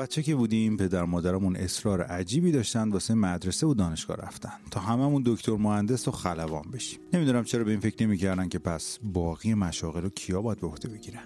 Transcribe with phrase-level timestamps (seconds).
[0.00, 4.52] بچه که بودیم پدر مادرمون اصرار عجیبی داشتن واسه مدرسه و دانشگاه رفتن.
[4.70, 7.00] تا هممون دکتر مهندس و خلبان بشیم.
[7.12, 10.88] نمی‌دونم چرا به این فکر نمی‌کردن که پس باقی مشاغل رو کیا باید به عهده
[10.88, 11.22] بگیرن.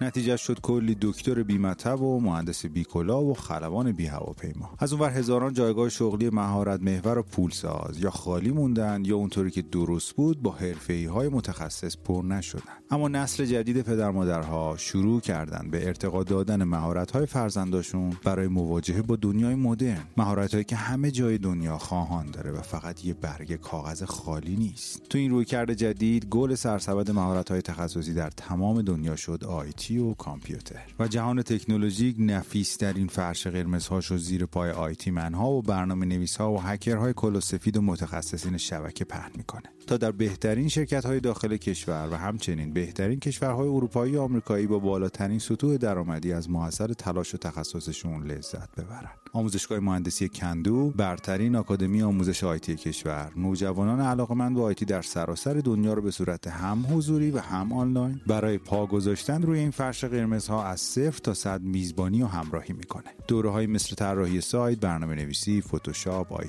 [0.00, 5.52] نتیجه شد کلی دکتر بیمطب و مهندس بیکلا و خلبان بی هواپیما از اونور هزاران
[5.52, 10.50] جایگاه شغلی مهارت محور و پولساز یا خالی موندن یا اونطوری که درست بود با
[10.50, 12.62] حرفه‌ای های متخصص پر نشدن.
[12.90, 19.02] اما نسل جدید پدر مادرها شروع کردن به ارتقا دادن مهارت های فرزنداشون برای مواجهه
[19.02, 20.04] با دنیای مدرن.
[20.16, 25.02] مهارت که همه جای دنیا خواهان داره و فقط یه برگ کاغذ خالی نیست.
[25.08, 29.44] تو این رویکرد جدید گل سرسبد مهارت های تخصصی در تمام دنیا شد
[29.84, 35.50] آیتی و کامپیوتر و جهان تکنولوژیک نفیس در این فرش قرمزهاش زیر پای آیتی منها
[35.50, 40.10] و برنامه نویس ها و هکرهای کل سفید و متخصصین شبکه پهن می‌کنه تا در
[40.10, 45.76] بهترین شرکت های داخل کشور و همچنین بهترین کشورهای اروپایی و آمریکایی با بالاترین سطوح
[45.76, 49.23] درآمدی از محصل تلاش و تخصصشون لذت ببرند.
[49.34, 53.32] آموزشگاه مهندسی کندو برترین آکادمی آموزش آیتی کشور.
[53.36, 58.20] نوجوانان علاقمند به IT در سراسر دنیا رو به صورت هم حضوری و هم آنلاین
[58.26, 63.04] برای پا گذاشتن روی این فرش قرمزها از صفر تا صد میزبانی و همراهی می‌کنه.
[63.28, 66.48] دوره های مثل طراحی سایت برنامه نویسی فتوشاپ AI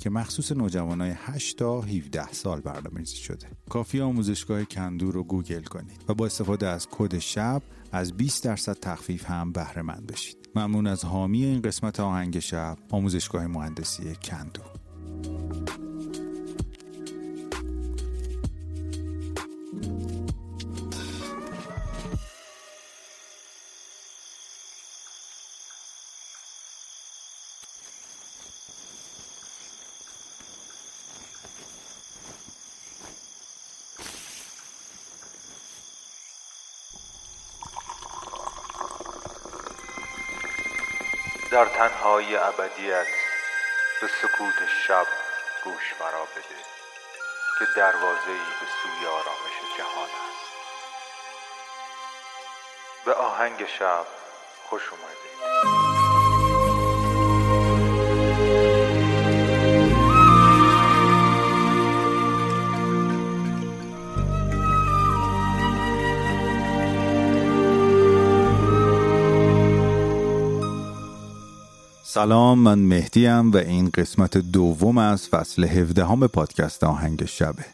[0.00, 3.46] که مخصوص نوجوانای 8 تا 17 سال برنامه نویسی شده.
[3.68, 8.76] کافیه آموزشگاه کندو رو گوگل کنید و با استفاده از کد شب از 20 درصد
[8.80, 10.48] تخفیف هم بهره مند بشید.
[10.54, 14.77] ممنون از حامی این قسمت آهنگ شب آموزشگاه مهندسی کندو.
[41.50, 43.06] در تنهای ابدیت
[44.00, 45.06] به سکوت شب
[45.64, 46.58] گوش مرا بده
[47.58, 50.52] که دروازه ای به سوی آرامش جهان است.
[53.04, 54.06] به آهنگ شب
[54.68, 55.47] خوش اومدید.
[72.10, 77.64] سلام من مهدیم و این قسمت دوم از فصل 17 هم پادکست آهنگ شبه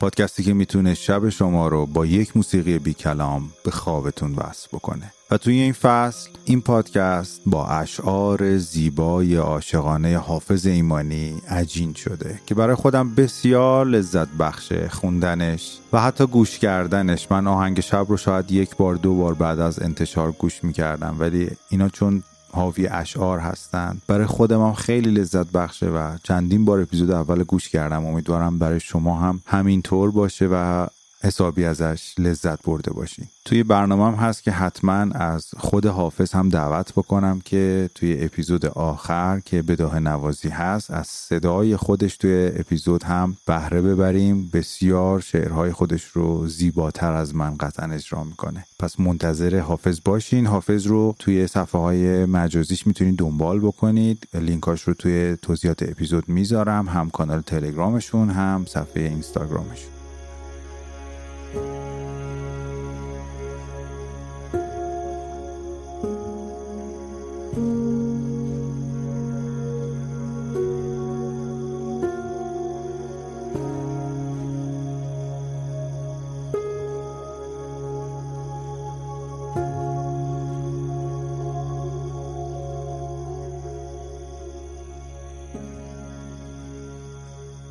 [0.00, 5.12] پادکستی که می‌تونه شب شما رو با یک موسیقی بی کلام به خوابتون وصل بکنه.
[5.30, 12.54] و توی این فصل این پادکست با اشعار زیبای عاشقانه حافظ ایمانی عجین شده که
[12.54, 17.26] برای خودم بسیار لذت بخشه خوندنش و حتی گوش کردنش.
[17.30, 21.50] من آهنگ شب رو شاید یک بار دو بار بعد از انتشار گوش می‌کردم ولی
[21.70, 22.22] اینا چون
[22.54, 27.68] حاوی اشعار هستند برای خودم هم خیلی لذت بخشه و چندین بار اپیزود اول گوش
[27.68, 28.06] کردم.
[28.06, 30.86] امیدوارم برای شما هم همینطور باشه و
[31.24, 36.48] حسابی ازش لذت برده باشین توی برنامه هم هست که حتما از خود حافظ هم
[36.48, 43.02] دعوت بکنم که توی اپیزود آخر که بداه نوازی هست از صدای خودش توی اپیزود
[43.02, 44.50] هم بهره ببریم.
[44.52, 48.64] بسیار شعرهای خودش رو زیباتر از من قطعا اجرا می‌کنه.
[48.78, 50.46] پس منتظر حافظ باشین.
[50.46, 54.28] حافظ رو توی صفحه های مجازیش می‌تونید دنبال بکنید.
[54.34, 56.88] لینکاش رو توی توضیحات اپیزود می‌ذارم.
[56.88, 59.93] هم کانال تلگرامشون هم صفحه اینستاگرامشون.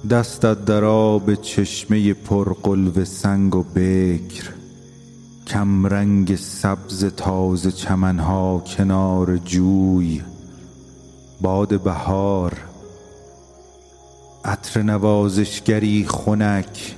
[0.09, 4.49] دستت در آب چشمه پرقلو سنگ و بکر
[5.47, 10.21] کمرنگ سبز تازه چمنها کنار جوی
[11.41, 12.53] باد بهار
[14.45, 16.95] عطر نوازشگری خنک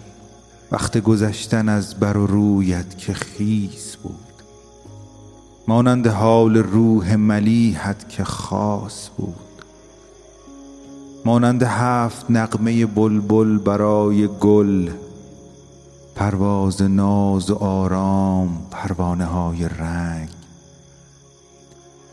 [0.72, 4.16] وقت گذشتن از بر و رویت که خیز بود
[5.68, 9.45] مانند حال روح ملیحت که خاص بود.
[11.26, 14.90] مانند هفت نقمه بلبل برای گل
[16.16, 20.30] پرواز ناز و آرام پروانه های رنگ.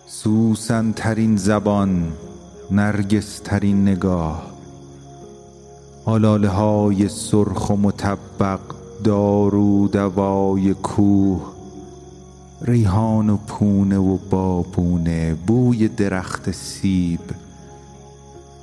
[0.06, 2.12] سوسن ترین زبان
[2.70, 4.42] نرگس ترین نگاه.
[6.04, 8.60] آلاله های سرخ و مطبق
[9.04, 11.52] دارو دوای کوه.
[12.62, 17.41] ریحان و پونه و بابونه بوی درخت سیب.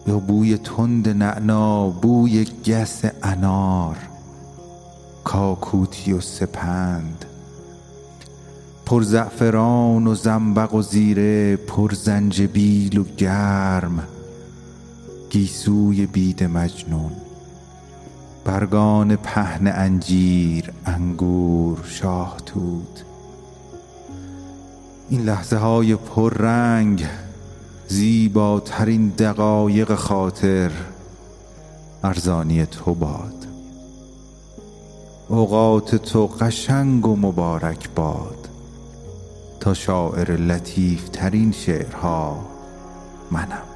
[0.07, 3.97] یا بوی تند نعنا بوی گس انار
[5.23, 7.25] کاکوتی و سپند.
[8.85, 14.03] پر زعفران و زنبق و زیره پر زنجبیل و گرم.
[15.29, 17.11] گیسوی بید مجنون.
[18.45, 23.03] برگان پهن انجیر انگور شاه توت
[25.09, 27.05] این لحظه های پررنگ
[27.91, 30.71] زیباترین دقایق خاطر
[32.03, 33.47] ارزانی تو باد.
[35.27, 38.49] اوقات تو قشنگ و مبارک باد.
[39.59, 42.45] تا شاعر لطیف ترین شعرها
[43.31, 43.68] منم.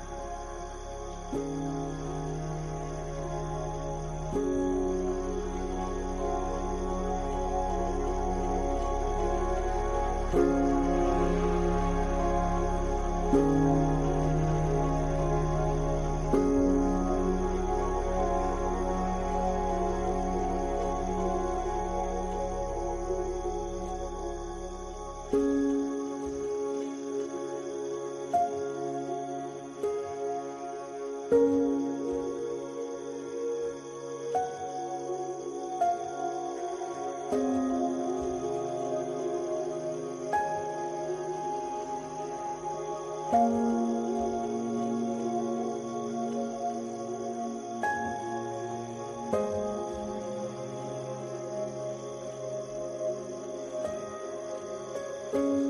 [55.33, 55.62] Bye.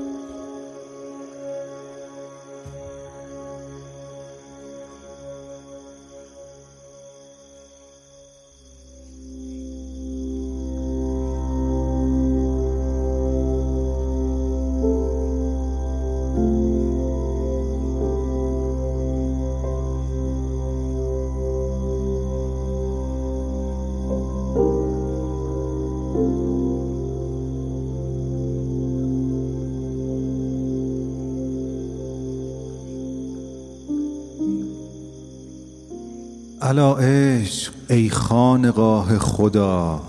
[36.66, 40.02] الا عشق ای خانقاه خدا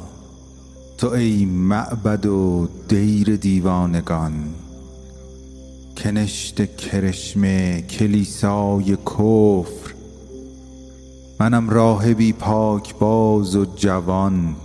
[0.98, 4.34] تو ای معبد و دیر دیوانگان.
[5.98, 9.94] کنشت کرشمه کلیسای کفر
[11.40, 14.56] منم راهبی پاک باز و جوان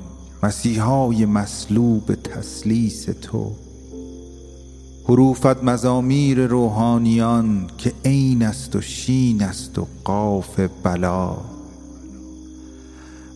[0.43, 3.53] مسیحای مسلوب تسلیس تو.
[5.09, 11.50] حروفت مزامیر روحانیان که عین است و شین است و قاف بلا.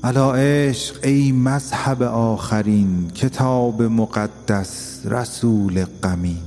[0.06, 6.42] الا عشق ای مذهب آخرین کتاب مقدس رسول غمین.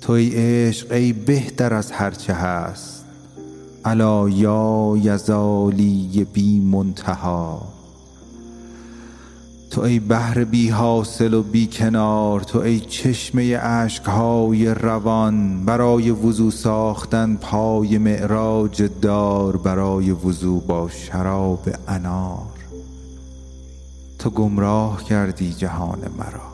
[0.00, 3.04] تو ای عشق ای بهتر از هرچه هست
[3.84, 7.73] الا یا یزالی بی منتها.
[9.74, 16.50] تو ای بحر بی حاصل و بی کنار تو ای چشمه اشکهای روان برای وضو
[16.50, 22.52] ساختن پای معراج دار برای وضو با شراب انار.
[24.18, 26.52] تو گمراه کردی جهان مرا.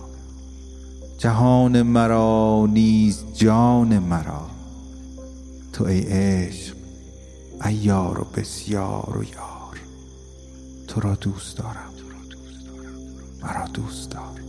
[1.19, 4.47] جهان مرا نیز جان مرا.
[5.73, 6.75] تو ای عشق
[7.65, 9.81] ایار و بسیار و یار.
[10.89, 11.90] تو را دوست دارم.
[13.43, 14.41] مرا دوست دار.